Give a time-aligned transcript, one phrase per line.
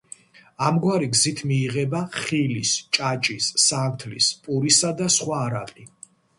[0.67, 5.91] ამგვარი გზით მიიღება ხილის, ჭაჭის, სანთლის, პურისა და სხვა არაყი.